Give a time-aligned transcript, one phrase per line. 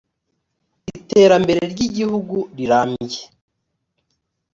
[0.99, 3.21] iterambere ry igihugu rirambye